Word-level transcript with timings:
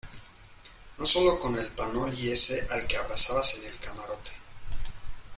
no 0.97 1.05
solo 1.05 1.37
con 1.37 1.55
el 1.55 1.71
panoli 1.73 2.27
ese 2.31 2.65
al 2.71 2.87
que 2.87 2.97
abrazabas 2.97 3.53
en 3.59 3.65
el 3.71 3.77
camarote. 3.77 4.31